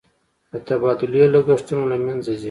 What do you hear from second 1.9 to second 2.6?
له منځه ځي.